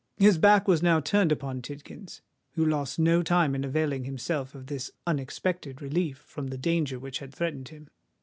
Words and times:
His 0.17 0.39
back 0.39 0.67
was 0.67 0.81
now 0.81 0.99
turned 0.99 1.31
upon 1.31 1.61
Tidkins, 1.61 2.21
who 2.53 2.65
lost 2.65 2.97
no 2.97 3.21
time 3.21 3.53
in 3.53 3.63
availing 3.63 4.05
himself 4.05 4.55
of 4.55 4.65
this 4.65 4.89
unexpected 5.05 5.79
relief 5.79 6.17
from 6.17 6.47
the 6.47 6.57
danger 6.57 6.97
which 6.97 7.19
had 7.19 7.31
threatened 7.31 7.69
him. 7.69 7.87